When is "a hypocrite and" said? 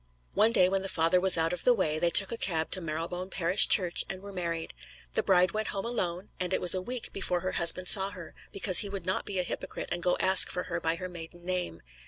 9.37-10.01